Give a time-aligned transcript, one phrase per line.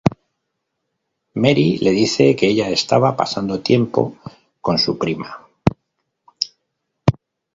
[1.35, 4.15] Marie le dice que ella estaba pasando tiempo
[4.59, 5.47] con su prima.